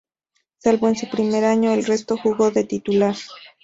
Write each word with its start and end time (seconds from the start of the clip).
Salvo 0.57 0.87
en 0.87 0.95
su 0.95 1.07
primer 1.07 1.45
año, 1.45 1.73
el 1.75 1.85
resto 1.85 2.17
jugó 2.17 2.49
de 2.49 2.63
titular. 2.63 3.15